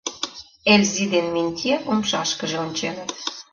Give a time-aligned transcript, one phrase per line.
[0.73, 3.09] —Эльзи ден Минтье умшашкыже онченыт.